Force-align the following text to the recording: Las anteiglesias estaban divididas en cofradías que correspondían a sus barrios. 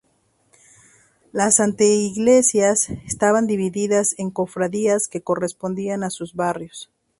Las 1.31 1.59
anteiglesias 1.59 2.89
estaban 3.05 3.45
divididas 3.45 4.15
en 4.17 4.31
cofradías 4.31 5.07
que 5.07 5.21
correspondían 5.21 6.03
a 6.03 6.09
sus 6.09 6.33
barrios. 6.33 6.89